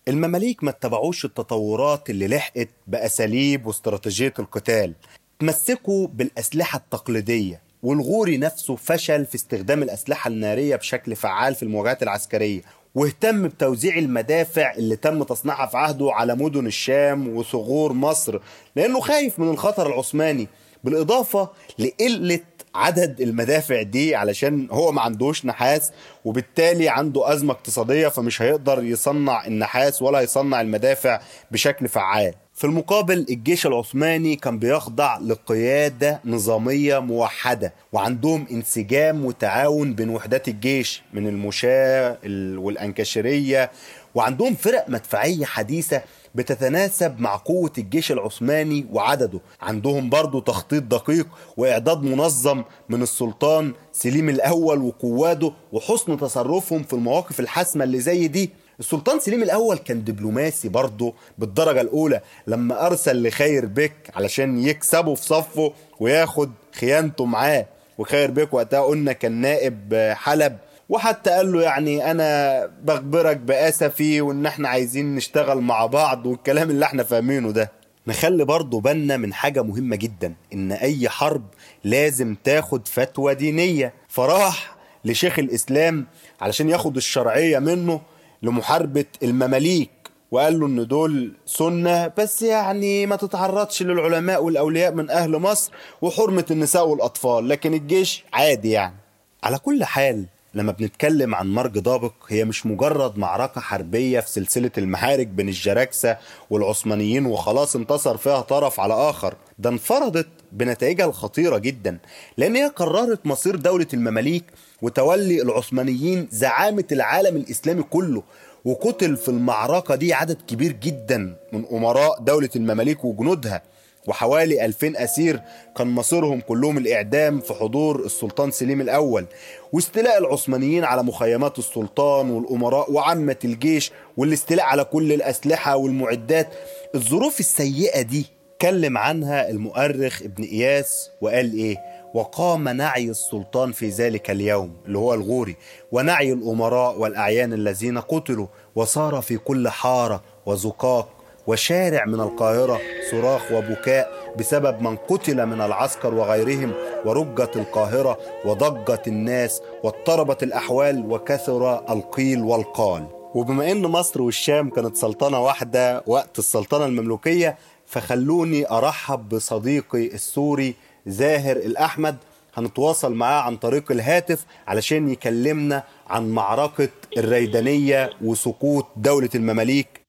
المماليك 0.08 0.64
ما 0.64 0.70
اتبعوش 0.70 1.26
التطورات 1.26 2.10
اللي 2.10 2.28
لحقت 2.28 2.70
بأساليب 2.88 3.66
واستراتيجية 3.66 4.34
القتال. 4.40 4.94
تمسكوا 5.40 6.08
بالأسلحة 6.08 6.78
التقليدية 6.78 7.62
والغوري 7.84 8.38
نفسه 8.38 8.76
فشل 8.76 9.26
في 9.26 9.36
استخدام 9.36 9.84
الأسلحة 9.84 10.28
النارية 10.28 10.76
بشكل 10.76 11.16
فعال 11.16 11.56
في 11.56 11.64
المواجهات 11.64 12.04
العسكرية. 12.04 12.62
واهتم 12.96 13.48
بتوزيع 13.48 13.98
المدافع 13.98 14.74
اللي 14.74 14.96
تم 14.96 15.24
تصنيعها 15.24 15.66
في 15.68 15.78
عهده 15.78 16.12
على 16.12 16.36
مدن 16.36 16.68
الشام 16.68 17.28
وثغور 17.36 17.94
مصر 17.94 18.40
لأنه 18.76 19.00
خايف 19.00 19.40
من 19.40 19.50
الخطر 19.50 19.88
العثماني 19.88 20.48
بالإضافة 20.84 21.50
لقلة 21.80 22.40
عدد 22.76 23.22
المدافع 23.22 23.82
دي 23.82 24.16
علشان 24.16 24.68
هو 24.72 24.92
ما 24.92 25.02
عندوش 25.02 25.46
نحاس 25.46 25.92
وبالتالي 26.26 26.90
عنده 26.90 27.34
أزمة 27.34 27.54
اقتصادية 27.54 28.08
فمش 28.08 28.42
هيقدر 28.42 28.84
يصنع 28.84 29.46
النحاس 29.46 30.02
ولا 30.02 30.22
يصنع 30.22 30.62
المدافع 30.62 31.22
بشكل 31.52 31.88
فعال. 31.88 32.34
في 32.62 32.68
المقابل 32.68 33.26
الجيش 33.30 33.66
العثماني 33.66 34.36
كان 34.36 34.60
بيخضع 34.60 35.18
لقيادة 35.18 36.20
نظامية 36.26 37.00
موحدة 37.00 37.74
وعندهم 37.94 38.48
انسجام 38.52 39.26
وتعاون 39.26 39.94
بين 39.94 40.10
وحدات 40.10 40.48
الجيش 40.48 41.04
من 41.14 41.28
المشاة 41.28 42.18
والأنكشرية 42.58 43.72
وعندهم 44.16 44.56
فرق 44.56 44.86
مدفعية 44.90 45.46
حديثة 45.46 46.02
بتتناسب 46.36 47.20
مع 47.20 47.36
قوة 47.36 47.72
الجيش 47.78 48.12
العثماني 48.12 48.86
وعدده. 48.92 49.40
عندهم 49.62 50.10
برضو 50.10 50.40
تخطيط 50.40 50.84
دقيق 50.84 51.28
وإعداد 51.58 52.04
منظم 52.04 52.64
من 52.90 53.02
السلطان 53.02 53.74
سليم 53.94 54.30
الأول 54.30 54.82
وقواده 54.82 55.52
وحسن 55.72 56.18
تصرفهم 56.18 56.84
في 56.84 56.94
المواقف 56.94 57.40
الحاسمة 57.40 57.84
اللي 57.84 58.00
زي 58.00 58.28
دي. 58.28 58.50
السلطان 58.82 59.20
سليم 59.20 59.44
الأول 59.44 59.78
كان 59.78 60.04
دبلوماسي 60.04 60.70
برضه 60.70 61.14
بالدرجة 61.38 61.82
الأولى 61.82 62.22
لما 62.48 62.86
أرسل 62.88 63.28
لخير 63.28 63.66
بك 63.66 63.94
علشان 64.16 64.60
يكسبه 64.60 65.16
في 65.16 65.24
صفه 65.26 65.74
وياخد 66.00 66.52
خيانته 66.76 67.26
معاه. 67.26 67.66
وخير 67.98 68.32
بك 68.32 68.54
وقتها 68.54 68.80
قلنا 68.80 69.14
كان 69.14 69.32
نائب 69.32 69.94
حلب 70.16 70.58
وحتى 70.90 71.30
قال 71.30 71.52
له 71.54 71.62
يعني 71.62 72.12
أنا 72.12 72.66
بخبرك 72.84 73.38
بأسفي 73.38 74.22
وإن 74.22 74.46
إحنا 74.46 74.70
عايزين 74.70 75.16
نشتغل 75.16 75.58
مع 75.58 75.86
بعض 75.86 76.26
والكلام 76.26 76.70
اللي 76.70 76.86
إحنا 76.86 77.04
فاهمينه 77.04 77.52
ده. 77.52 77.72
نخلي 78.08 78.46
برضه 78.46 78.82
بالنا 78.82 79.18
من 79.18 79.34
حاجة 79.34 79.64
مهمة 79.64 79.96
جدا 79.96 80.34
إن 80.54 80.72
أي 80.72 81.10
حرب 81.10 81.44
لازم 81.84 82.36
تاخد 82.44 82.88
فتوى 82.88 83.36
دينية. 83.36 83.94
فراح 84.10 84.76
لشيخ 85.06 85.40
الإسلام 85.40 86.06
علشان 86.42 86.70
ياخد 86.70 86.96
الشرعية 86.98 87.60
منه 87.60 88.02
لمحاربة 88.44 89.06
المماليك 89.24 89.90
وقال 90.32 90.60
له 90.60 90.66
إن 90.66 90.88
دول 90.88 91.34
سنة 91.46 92.08
بس 92.18 92.42
يعني 92.42 93.06
ما 93.06 93.16
تتعرضش 93.16 93.84
للعلماء 93.84 94.44
والأولياء 94.44 94.94
من 94.94 95.10
أهل 95.10 95.32
مصر 95.38 95.72
وحرمة 96.02 96.46
النساء 96.52 96.88
والأطفال 96.88 97.50
لكن 97.50 97.74
الجيش 97.74 98.24
عادي 98.34 98.72
يعني. 98.72 98.96
على 99.44 99.58
كل 99.60 99.84
حال 99.84 100.26
لما 100.54 100.72
بنتكلم 100.72 101.36
عن 101.36 101.54
مرج 101.54 101.80
ضابق 101.80 102.14
هي 102.28 102.46
مش 102.46 102.66
مجرد 102.66 103.18
معركة 103.18 103.62
حربية 103.62 104.20
في 104.20 104.30
سلسلة 104.30 104.72
المحارك 104.78 105.28
بين 105.28 105.48
الجراكسة 105.50 106.18
والعثمانيين 106.50 107.26
وخلاص 107.26 107.76
انتصر 107.76 108.18
فيها 108.18 108.42
طرف 108.42 108.80
على 108.80 108.94
آخر. 108.94 109.36
ده 109.60 109.70
انفرضت 109.70 110.28
بنتائجها 110.52 111.06
الخطيرة 111.06 111.58
جدا 111.58 111.98
لأن 112.38 112.56
هي 112.56 112.68
قررت 112.68 113.26
مصير 113.26 113.56
دولة 113.56 113.88
المماليك 113.94 114.44
وتولي 114.82 115.42
العثمانيين 115.42 116.28
زعامة 116.32 116.84
العالم 116.92 117.36
الإسلامي 117.36 117.84
كله. 117.84 118.24
وقتل 118.66 119.18
في 119.18 119.30
المعركة 119.30 119.96
دي 119.96 120.14
عدد 120.14 120.38
كبير 120.48 120.72
جدا 120.72 121.36
من 121.54 121.66
أمراء 121.72 122.20
دولة 122.20 122.50
المماليك 122.56 123.06
وجنودها. 123.06 123.62
وحوالي 124.08 124.66
2000 124.66 124.96
أسير 125.04 125.42
كان 125.78 125.88
مصيرهم 125.88 126.40
كلهم 126.42 126.78
الإعدام 126.78 127.40
في 127.40 127.54
حضور 127.54 128.06
السلطان 128.06 128.52
سليم 128.52 128.82
الأول. 128.82 129.26
واستيلاء 129.74 130.18
العثمانيين 130.18 130.84
على 130.84 131.04
مخيمات 131.04 131.60
السلطان 131.60 132.30
والأمراء 132.30 132.92
وعامة 132.92 133.36
الجيش 133.46 133.92
والاستيلاء 134.18 134.66
على 134.66 134.84
كل 134.84 135.14
الأسلحة 135.14 135.76
والمعدات. 135.76 136.48
الظروف 136.96 137.40
السيئة 137.40 138.02
دي 138.02 138.26
اتكلم 138.56 138.98
عنها 138.98 139.50
المؤرخ 139.50 140.22
ابن 140.22 140.44
إياس 140.44 141.10
وقال 141.22 141.54
إيه؟ 141.54 141.78
وقام 142.14 142.70
نعي 142.70 143.10
السلطان 143.10 143.72
في 143.72 143.90
ذلك 143.90 144.32
اليوم 144.32 144.74
اللي 144.86 144.98
هو 144.98 145.14
الغوري 145.14 145.56
ونعي 145.92 146.34
الأمراء 146.34 147.00
والأعيان 147.00 147.54
الذين 147.54 147.98
قتلوا 147.98 148.48
وصار 148.76 149.22
في 149.22 149.38
كل 149.38 149.70
حارة 149.70 150.22
وزقاق 150.46 151.10
وشارع 151.48 152.06
من 152.06 152.20
القاهرة 152.20 152.80
صراخ 153.12 153.52
وبكاء 153.52 154.12
بسبب 154.40 154.82
من 154.82 154.96
قتل 154.96 155.46
من 155.46 155.62
العسكر 155.62 156.14
وغيرهم 156.14 156.74
ورجت 157.06 157.56
القاهرة 157.56 158.18
وضجت 158.46 159.08
الناس 159.08 159.62
واضطربت 159.84 160.44
الأحوال 160.44 161.12
وكثر 161.12 161.92
القيل 161.94 162.42
والقال. 162.44 163.08
وبما 163.36 163.72
إن 163.72 163.82
مصر 163.82 164.22
والشام 164.22 164.70
كانت 164.70 164.98
سلطنة 164.98 165.40
واحدة 165.44 166.04
وقت 166.08 166.40
السلطنة 166.40 166.86
المملوكية 166.86 167.58
فخلوني 167.86 168.70
أرحب 168.72 169.30
بصديقي 169.30 170.06
السوري 170.08 170.76
زاهر 171.08 171.58
الأحمد 171.58 172.18
هنتواصل 172.54 173.14
معاه 173.14 173.42
عن 173.42 173.58
طريق 173.58 173.92
الهاتف 173.92 174.46
علشان 174.68 175.10
يكلمنا 175.10 175.84
عن 176.08 176.30
معركة 176.30 176.90
الريدانية 177.18 178.10
وسقوط 178.22 178.86
دولة 178.96 179.30
المماليك. 179.36 180.02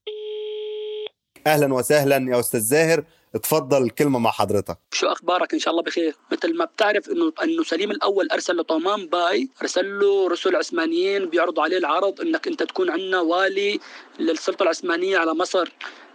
أهلا 1.47 1.75
وسهلا 1.75 2.17
يا 2.35 2.41
أستاذ 2.41 2.61
زاهر 2.61 3.05
اتفضل 3.35 3.83
الكلمة 3.83 4.19
مع 4.19 4.31
حضرتك. 4.31 4.79
شو 4.93 5.07
أخبارك؟ 5.07 5.53
إن 5.55 5.59
شاء 5.59 5.71
الله 5.73 5.83
بخير. 5.83 6.15
مثل 6.33 6.57
ما 6.57 6.65
بتعرف 6.65 7.09
إنه 7.09 7.33
إنه 7.43 7.63
سليم 7.63 7.91
الأول 7.91 8.29
أرسل 8.33 8.57
لطومان 8.57 9.07
باي 9.07 9.49
أرسل 9.63 9.99
له 10.01 10.29
رسل 10.29 10.57
عثمانيين 10.57 11.27
بيعرضوا 11.27 11.63
عليه 11.63 11.79
العرض 11.79 12.21
إنك 12.21 12.47
أنت 12.47 12.63
تكون 12.63 12.91
عندنا 12.91 13.21
والي 13.21 13.81
للسلطة 14.19 14.63
العثمانية 14.63 15.19
على 15.19 15.35
مصر. 15.35 15.73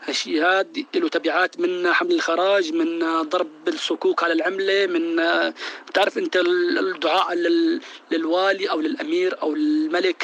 الشي 0.10 0.60
هاد 0.60 0.86
له 0.96 1.10
تبعات 1.10 1.60
من 1.60 1.94
حمل 1.94 2.12
الخراج 2.12 2.74
من 2.74 3.00
ضرب 3.22 3.68
الصكوك 3.68 4.24
على 4.24 4.34
العملة 4.34 4.86
من 4.86 5.16
بتعرف 5.88 6.18
أنت 6.18 6.36
الدعاء 6.36 7.34
للوالي 8.12 8.70
أو 8.70 8.82
للأمير 8.82 9.42
أو 9.42 9.54
الملك 9.54 10.24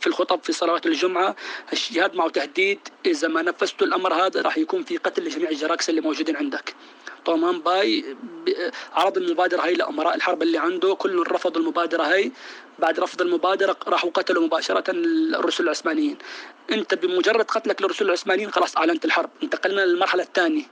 في 0.00 0.06
الخطب 0.06 0.40
في 0.42 0.52
صلوات 0.52 0.86
الجمعة. 0.86 1.36
الشي 1.72 2.00
هاد 2.00 2.14
معه 2.14 2.28
تهديد 2.28 2.78
إذا 3.06 3.28
ما 3.28 3.42
نفذت 3.42 3.82
الأمر 3.82 4.14
هذا 4.14 4.42
راح 4.42 4.58
يكون 4.58 4.82
في 4.82 4.96
قتل 4.96 5.24
لجميع 5.24 5.50
الجراكس 5.50 5.90
اللي 5.90 6.00
موجودين 6.00 6.36
عندك. 6.36 6.74
طومان 7.26 7.60
باي 7.60 8.04
عرض 8.92 9.16
المبادرة 9.16 9.62
هاي 9.62 9.74
لأمراء 9.74 10.16
الحرب 10.16 10.42
اللي 10.42 10.58
عنده 10.58 10.94
كلهم 10.94 11.22
رفضوا 11.22 11.60
المبادرة 11.62 12.02
هاي. 12.02 12.32
بعد 12.78 13.00
رفض 13.00 13.22
المبادرة 13.22 13.76
راحوا 13.88 14.10
قتلوا 14.10 14.42
مباشرة 14.42 14.84
الرسل 14.88 15.64
العثمانيين. 15.64 16.18
أنت 16.72 16.94
بمجرد 16.94 17.44
قتلك 17.44 17.82
للرسل 17.82 18.04
العثمانيين 18.04 18.50
خلاص 18.50 18.76
أعلنت 18.76 19.04
الحرب. 19.04 19.30
انتقلنا 19.42 19.80
للمرحلة 19.80 20.22
الثانية 20.22 20.62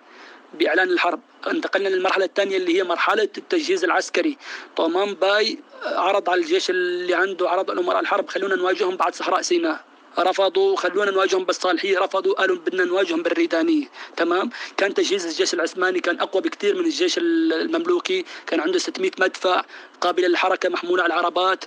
بإعلان 0.54 0.90
الحرب. 0.90 1.20
انتقلنا 1.46 1.88
للمرحلة 1.88 2.24
الثانية 2.24 2.56
اللي 2.56 2.78
هي 2.78 2.84
مرحلة 2.84 3.28
التجهيز 3.38 3.84
العسكري. 3.84 4.38
طومان 4.76 5.14
باي 5.14 5.58
عرض 5.84 6.30
على 6.30 6.40
الجيش 6.40 6.70
اللي 6.70 7.14
عنده 7.14 7.50
عرض 7.50 7.70
على 7.70 7.80
أمراء 7.80 8.00
الحرب 8.00 8.28
خلونا 8.28 8.56
نواجههم 8.56 8.96
بعد 8.96 9.14
صحراء 9.14 9.42
سيناء. 9.42 9.84
رفضوا 10.18 10.76
خلونا 10.76 11.10
نواجههم 11.10 11.44
بالصالحية. 11.44 11.98
رفضوا 11.98 12.34
قالوا 12.34 12.56
بدنا 12.56 12.84
نواجههم 12.84 13.22
بالريدانية. 13.22 13.86
تمام؟ 14.16 14.50
كان 14.76 14.94
تجهيز 14.94 15.26
الجيش 15.26 15.54
العثماني 15.54 16.00
كان 16.00 16.20
أقوى 16.20 16.42
بكثير 16.42 16.74
من 16.74 16.84
الجيش 16.84 17.18
المملوكي. 17.18 18.24
كان 18.46 18.60
عنده 18.60 18.78
600 18.78 19.10
مدفع 19.18 19.62
قابلة 20.00 20.28
للحركة 20.28 20.68
محمولة 20.68 21.02
على 21.02 21.14
العربات. 21.14 21.64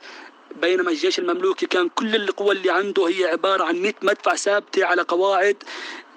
بينما 0.56 0.92
الجيش 0.92 1.20
المملوكي 1.20 1.66
كان 1.66 1.90
كل 1.90 2.16
القوى 2.16 2.56
اللي 2.56 2.70
عنده 2.72 3.08
هي 3.08 3.26
عبارة 3.26 3.64
عن 3.64 3.82
100 3.82 3.94
مدفع 4.02 4.36
ثابتة 4.36 4.86
على 4.86 5.02
قواعد 5.02 5.64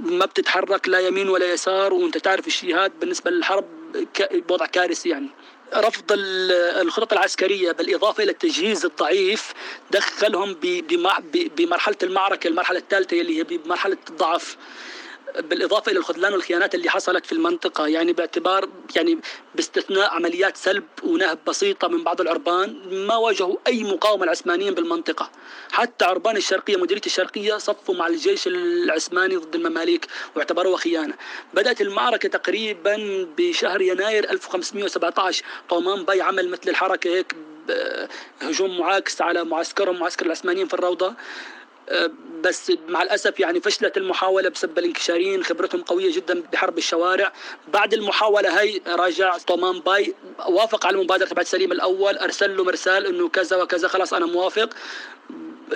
ما 0.00 0.26
بتتحرك 0.26 0.88
لا 0.88 1.00
يمين 1.00 1.28
ولا 1.28 1.52
يسار 1.52 1.94
وأنت 1.94 2.18
تعرف 2.18 2.46
الشيهات 2.46 2.92
بالنسبة 3.00 3.30
للحرب 3.30 3.64
وضع 4.50 4.66
كارثي 4.66 5.08
يعني. 5.08 5.28
رفض 5.74 6.04
الخطط 6.12 7.12
العسكرية 7.12 7.72
بالإضافة 7.72 8.22
إلى 8.22 8.32
التجهيز 8.32 8.84
الضعيف 8.84 9.52
دخلهم 9.90 10.56
بمرحلة 11.56 11.96
المعركة 12.02 12.48
المرحلة 12.48 12.78
الثالثة 12.78 13.20
اللي 13.20 13.38
هي 13.38 13.44
بمرحلة 13.44 13.96
الضعف. 14.10 14.56
بالإضافة 15.40 15.92
إلى 15.92 15.98
الخذلان 15.98 16.32
والخيانات 16.32 16.74
اللي 16.74 16.90
حصلت 16.90 17.26
في 17.26 17.32
المنطقة 17.32 17.86
يعني 17.86 18.12
باعتبار 18.12 18.68
يعني 18.96 19.18
باستثناء 19.54 20.10
عمليات 20.14 20.56
سلب 20.56 20.84
ونهب 21.02 21.38
بسيطة 21.46 21.88
من 21.88 22.04
بعض 22.04 22.20
العربان 22.20 22.82
ما 23.06 23.16
واجهوا 23.16 23.56
أي 23.66 23.84
مقاومة 23.84 24.24
العثمانيين 24.24 24.74
بالمنطقة. 24.74 25.30
حتى 25.72 26.04
عربان 26.04 26.36
الشرقية 26.36 26.76
مديرية 26.76 27.02
الشرقية 27.06 27.56
صفوا 27.56 27.94
مع 27.94 28.06
الجيش 28.06 28.46
العثماني 28.46 29.36
ضد 29.36 29.54
المماليك 29.54 30.06
واعتبروها 30.36 30.76
خيانة. 30.76 31.14
بدأت 31.54 31.80
المعركة 31.80 32.28
تقريبا 32.28 33.26
بشهر 33.38 33.80
يناير 33.80 34.30
1517 34.30 35.44
طومان 35.68 36.04
باي 36.04 36.20
عمل 36.20 36.48
مثل 36.48 36.70
الحركة 36.70 37.10
هيك 37.10 37.34
هجوم 38.40 38.78
معاكس 38.78 39.22
على 39.22 39.44
معسكرهم 39.44 39.98
معسكر 39.98 40.26
العثمانيين 40.26 40.68
في 40.68 40.74
الروضة. 40.74 41.14
بس 42.42 42.72
مع 42.88 43.02
الأسف 43.02 43.40
يعني 43.40 43.60
فشلت 43.60 43.96
المحاولة 43.96 44.48
بسبب 44.48 44.78
الانكشاريين 44.78 45.44
خبرتهم 45.44 45.82
قوية 45.82 46.12
جدا 46.12 46.42
بحرب 46.52 46.78
الشوارع. 46.78 47.32
بعد 47.68 47.94
المحاولة 47.94 48.60
هي 48.60 48.80
راجع 48.86 49.38
طومان 49.38 49.80
باي 49.80 50.14
وافق 50.48 50.86
على 50.86 50.96
المبادرة 50.96 51.26
تبعت 51.26 51.46
سليم 51.46 51.72
الأول 51.72 52.18
أرسل 52.18 52.56
له 52.56 52.64
مرسال 52.64 53.06
إنه 53.06 53.28
كذا 53.28 53.56
وكذا 53.56 53.88
خلاص 53.88 54.14
أنا 54.14 54.26
موافق. 54.26 54.70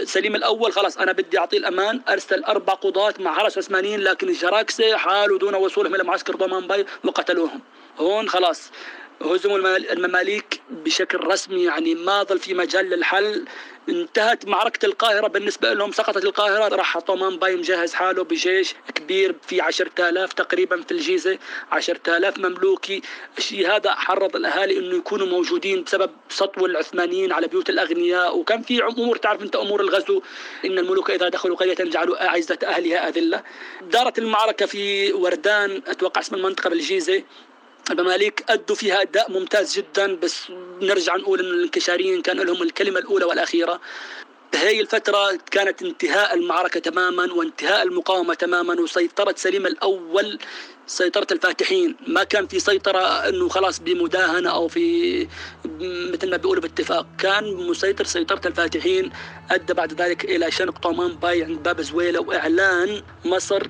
سليم 0.04 0.36
الأول 0.36 0.72
خلاص 0.72 0.98
أنا 0.98 1.12
بدي 1.12 1.38
أعطيه 1.38 1.58
الأمان 1.58 2.00
أرسل 2.08 2.44
أربع 2.44 2.74
قضاة 2.74 3.14
مع 3.18 3.34
حرس 3.34 3.58
عثمانيين 3.58 4.00
لكن 4.00 4.28
الجراكسه 4.28 4.96
حالوا 4.96 5.38
دون 5.38 5.54
وصولهم 5.54 5.94
إلى 5.94 6.04
معسكر 6.04 6.36
طومان 6.36 6.66
باي 6.66 6.86
وقتلوهم. 7.04 7.60
هون 7.98 8.28
خلاص 8.28 8.70
هزموا 9.22 9.76
المماليك 9.76 10.60
بشكل 10.70 11.26
رسمي 11.26 11.64
يعني 11.64 11.94
ما 11.94 12.22
ظل 12.22 12.38
في 12.38 12.54
مجال 12.54 12.90
للحل. 12.90 13.44
انتهت 13.88 14.46
معركة 14.46 14.86
القاهرة. 14.86 15.26
بالنسبة 15.26 15.72
لهم 15.72 15.92
سقطت 15.92 16.24
القاهرة. 16.24 16.76
راح 16.76 16.98
طومان 16.98 17.38
باي 17.38 17.56
مجهز 17.56 17.94
حاله 17.94 18.24
بجيش 18.24 18.74
كبير 18.94 19.34
في 19.48 19.60
عشرة 19.60 20.08
آلاف 20.08 20.32
تقريبا 20.32 20.82
في 20.82 20.92
الجيزة. 20.92 21.38
عشرة 21.72 22.16
آلاف 22.16 22.38
مملوكي. 22.38 23.02
الشيء 23.38 23.76
هذا 23.76 23.94
حرض 23.94 24.36
الأهالي 24.36 24.78
أنه 24.78 24.96
يكونوا 24.96 25.26
موجودين 25.26 25.84
بسبب 25.84 26.10
سطو 26.28 26.66
العثمانيين 26.66 27.32
على 27.32 27.46
بيوت 27.48 27.70
الأغنياء. 27.70 28.38
وكان 28.38 28.62
في 28.62 28.84
أمور 28.84 29.16
تعرف 29.16 29.42
أنت 29.42 29.56
أمور 29.56 29.80
الغزو. 29.80 30.22
إن 30.64 30.78
الملوك 30.78 31.10
إذا 31.10 31.28
دخلوا 31.28 31.56
قرية 31.56 31.74
جعلوا 31.74 32.26
أعزة 32.26 32.58
أهلها 32.64 33.08
أذلة. 33.08 33.42
دارت 33.82 34.18
المعركة 34.18 34.66
في 34.66 35.12
وردان. 35.12 35.82
أتوقع 35.86 36.20
اسم 36.20 36.34
المنطقة 36.34 36.70
بالجيزة. 36.70 37.22
المماليك 37.90 38.44
أدوا 38.48 38.76
فيها 38.76 39.02
أداء 39.02 39.30
ممتاز 39.32 39.76
جدا 39.76 40.14
بس 40.14 40.42
نرجع 40.82 41.16
نقول 41.16 41.40
أن 41.40 41.46
الانكشاريين 41.46 42.22
كان 42.22 42.36
لهم 42.36 42.62
الكلمة 42.62 42.98
الأولى 42.98 43.24
والأخيرة. 43.24 43.80
هي 44.54 44.80
الفترة 44.80 45.38
كانت 45.50 45.82
انتهاء 45.82 46.34
المعركة 46.34 46.80
تماما 46.80 47.32
وانتهاء 47.32 47.82
المقاومة 47.82 48.34
تماما 48.34 48.80
وسيطرة 48.80 49.34
سليم 49.36 49.66
الأول 49.66 50.38
سيطرة 50.86 51.26
الفاتحين. 51.32 51.96
ما 52.06 52.24
كان 52.24 52.46
في 52.46 52.60
سيطرة 52.60 53.28
أنه 53.28 53.48
خلاص 53.48 53.78
بمداهنة 53.80 54.50
أو 54.50 54.68
في 54.68 55.28
مثل 56.12 56.30
ما 56.30 56.36
بيقولوا 56.36 56.62
باتفاق. 56.62 57.06
كان 57.18 57.54
مسيطر 57.54 58.04
سيطرة 58.04 58.40
الفاتحين 58.46 59.12
أدى 59.50 59.74
بعد 59.74 60.02
ذلك 60.02 60.24
إلى 60.24 60.50
شنق 60.50 60.78
طومان 60.78 61.16
باي 61.16 61.44
عند 61.44 61.62
باب 61.62 61.80
زويلة 61.80 62.20
وإعلان 62.20 63.02
مصر 63.24 63.66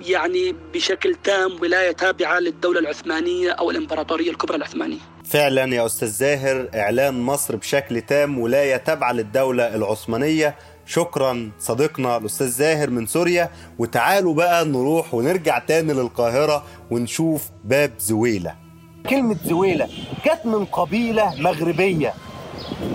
يعني 0.00 0.54
بشكل 0.74 1.14
تام 1.24 1.60
ولاية 1.60 1.92
تابعة 1.92 2.38
للدولة 2.38 2.80
العثمانية 2.80 3.50
أو 3.50 3.70
الإمبراطورية 3.70 4.30
الكبرى 4.30 4.56
العثمانية. 4.56 4.98
فعلا 5.24 5.74
يا 5.74 5.86
أستاذ 5.86 6.08
زاهر 6.08 6.68
إعلان 6.74 7.20
مصر 7.22 7.56
بشكل 7.56 8.00
تام 8.00 8.38
ولاية 8.38 8.76
تابعة 8.76 9.12
للدولة 9.12 9.74
العثمانية 9.74 10.54
شكرا 10.86 11.50
صديقنا 11.58 12.16
الأستاذ 12.16 12.46
زاهر 12.48 12.90
من 12.90 13.06
سوريا 13.06 13.50
وتعالوا 13.78 14.34
بقى 14.34 14.64
نروح 14.64 15.14
ونرجع 15.14 15.58
تاني 15.58 15.92
للقاهرة 15.92 16.64
ونشوف 16.90 17.42
باب 17.64 17.92
زويلة. 17.98 18.54
كلمة 19.10 19.36
زويلة 19.44 19.88
جت 20.26 20.46
من 20.46 20.64
قبيلة 20.64 21.34
مغربية 21.40 22.14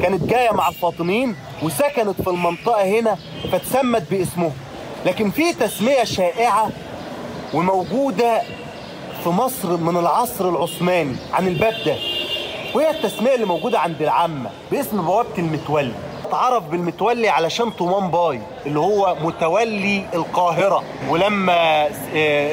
كانت 0.01 0.23
جاية 0.23 0.51
مع 0.51 0.69
الفاطميين 0.69 1.35
وسكنت 1.63 2.21
في 2.21 2.29
المنطقة 2.29 2.83
هنا 2.99 3.17
فتسمت 3.51 4.11
باسمهم 4.11 4.53
لكن 5.05 5.31
في 5.31 5.53
تسمية 5.53 6.03
شائعة 6.03 6.69
وموجودة 7.53 8.41
في 9.23 9.29
مصر 9.29 9.77
من 9.77 9.97
العصر 9.97 10.49
العثماني 10.49 11.15
عن 11.33 11.47
الباب 11.47 11.73
ده. 11.85 11.95
وهي 12.75 12.89
التسمية 12.89 13.35
اللي 13.35 13.45
موجودة 13.45 13.79
عند 13.79 14.01
العامة 14.01 14.49
باسم 14.71 15.01
بوابة 15.01 15.37
المتولي. 15.37 15.93
اتعرف 16.25 16.63
بالمتولي 16.63 17.29
علشان 17.29 17.69
طومان 17.69 18.11
باي 18.11 18.41
اللي 18.65 18.79
هو 18.79 19.15
متولي 19.21 20.05
القاهرة. 20.13 20.83
ولما 21.09 21.87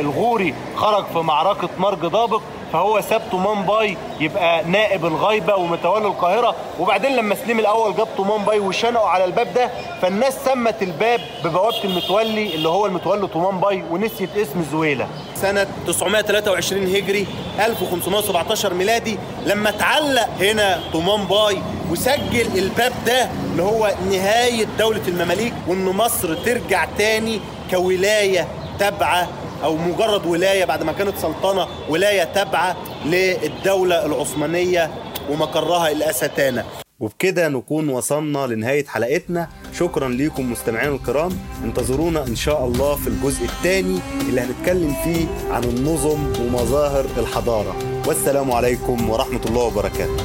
الغوري 0.00 0.54
خرج 0.76 1.04
في 1.04 1.18
معركة 1.18 1.68
مرج 1.78 1.98
دابق 2.06 2.42
فهو 2.72 3.00
ساب 3.00 3.22
طومان 3.30 3.62
باي 3.66 3.96
يبقى 4.20 4.64
نائب 4.64 5.06
الغيبه 5.06 5.54
ومتولي 5.56 6.06
القاهرة. 6.06 6.54
وبعدين 6.80 7.16
لما 7.16 7.34
سليم 7.34 7.58
الأول 7.58 7.96
جاب 7.96 8.08
طومان 8.16 8.44
باي 8.44 8.58
وشنقه 8.60 9.08
على 9.08 9.24
الباب 9.24 9.54
ده 9.54 9.70
فالناس 10.02 10.34
سمت 10.44 10.82
الباب 10.82 11.20
ببوابة 11.44 11.84
المتولي 11.84 12.54
اللي 12.54 12.68
هو 12.68 12.86
المتولي 12.86 13.26
طومان 13.26 13.60
باي 13.60 13.84
ونسيت 13.90 14.36
اسم 14.36 14.64
زويلة. 14.72 15.06
سنة 15.34 15.66
923 15.86 16.82
هجري 16.96 17.26
1517 17.60 18.74
ميلادي 18.74 19.18
لما 19.46 19.68
اتعلق 19.68 20.28
هنا 20.40 20.80
طومان 20.92 21.24
باي 21.24 21.58
وسجل 21.90 22.58
الباب 22.58 22.92
ده 23.06 23.28
اللي 23.52 23.62
هو 23.62 23.94
نهاية 24.10 24.66
دولة 24.78 25.02
المماليك 25.08 25.52
وإن 25.68 25.84
مصر 25.84 26.34
ترجع 26.34 26.84
تاني 26.98 27.40
كولاية 27.70 28.48
تابعة 28.78 29.28
أو 29.64 29.76
مجرد 29.76 30.26
ولاية 30.26 30.64
بعد 30.64 30.82
ما 30.82 30.92
كانت 30.92 31.18
سلطنة 31.18 31.66
ولاية 31.88 32.24
تابعة 32.24 32.76
للدولة 33.06 34.06
العثمانية 34.06 34.90
ومقرها 35.30 35.92
الاستانه 35.92 36.64
وبكده 37.00 37.48
نكون 37.48 37.88
وصلنا 37.88 38.46
لنهاية 38.46 38.86
حلقتنا. 38.86 39.48
شكرا 39.78 40.08
ليكم 40.08 40.52
مستمعين 40.52 40.94
الكرام. 40.94 41.38
انتظرونا 41.64 42.26
إن 42.26 42.36
شاء 42.36 42.64
الله 42.64 42.94
في 42.94 43.06
الجزء 43.06 43.44
الثاني 43.44 43.98
اللي 44.28 44.40
هنتكلم 44.40 44.94
فيه 45.04 45.26
عن 45.50 45.64
النظم 45.64 46.18
ومظاهر 46.40 47.06
الحضارة. 47.18 47.76
والسلام 48.06 48.52
عليكم 48.52 49.10
ورحمة 49.10 49.40
الله 49.46 49.62
وبركاته. 49.62 50.24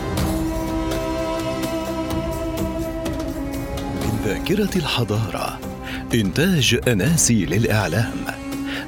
من 4.01 4.19
ذاكرة 4.25 4.77
الحضارة 4.77 5.59
إنتاج 6.13 6.79
أناسي 6.87 7.45
للإعلام. 7.45 8.42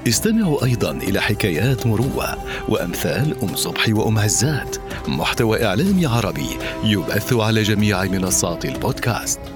استمعوا 0.08 0.66
أيضا 0.66 0.92
إلى 0.92 1.22
حكايات 1.22 1.88
مروة 1.88 2.38
وأمثال 2.70 3.36
أم 3.44 3.56
صبحي 3.56 3.94
وأم 3.94 4.20
عزات 4.20 4.78
محتوى 5.08 5.66
إعلامي 5.66 6.06
عربي 6.06 6.50
يبث 6.84 7.34
على 7.34 7.64
جميع 7.64 8.04
منصات 8.04 8.66
البودكاست. 8.66 9.55